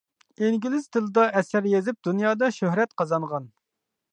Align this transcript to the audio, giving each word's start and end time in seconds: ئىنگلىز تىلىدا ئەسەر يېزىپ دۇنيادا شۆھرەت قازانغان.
ئىنگلىز 0.45 0.87
تىلىدا 0.95 1.25
ئەسەر 1.41 1.67
يېزىپ 1.73 1.99
دۇنيادا 2.09 2.51
شۆھرەت 2.59 2.99
قازانغان. 3.03 3.47